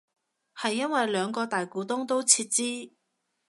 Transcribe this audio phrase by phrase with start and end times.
[0.55, 2.93] 係因為兩個大股東都撤資